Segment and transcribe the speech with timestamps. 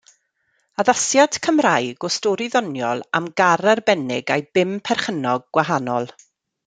[0.83, 6.11] Addasiad Cymraeg o stori ddoniol am gar arbennig a'i bum perchennog gwahanol.